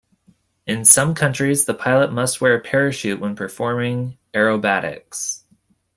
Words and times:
In 0.65 0.83
some 0.83 1.13
countries, 1.13 1.65
the 1.65 1.75
pilot 1.75 2.11
must 2.11 2.41
wear 2.41 2.55
a 2.55 2.59
parachute 2.59 3.19
when 3.19 3.35
performing 3.35 4.17
aerobatics. 4.33 5.43